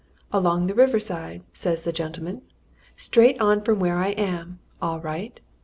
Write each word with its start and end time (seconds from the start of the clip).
"Along 0.31 0.65
the 0.65 0.73
river 0.73 0.99
side," 0.99 1.43
says 1.53 1.83
the 1.83 1.93
gentleman. 1.93 2.41
"Straight 2.97 3.39
on 3.39 3.61
from 3.63 3.79
where 3.79 3.99
I 3.99 4.07
am 4.13 4.57
all 4.81 4.99
right." 4.99 5.39